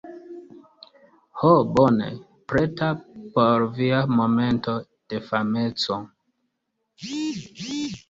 [1.41, 2.07] Ho bone...
[2.49, 2.89] preta
[3.35, 4.73] por via momento
[5.09, 5.95] de fameco